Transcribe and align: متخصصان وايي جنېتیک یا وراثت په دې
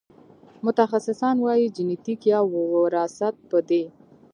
متخصصان 0.65 1.35
وايي 1.45 1.67
جنېتیک 1.75 2.19
یا 2.33 2.39
وراثت 2.53 3.35
په 3.49 3.57
دې 3.69 3.83